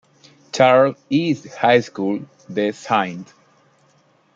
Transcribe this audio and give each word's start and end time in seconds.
Charles 0.51 0.95
East 1.11 1.45
High 1.57 1.81
School 1.81 2.25
de 2.51 2.71
St. 2.71 3.31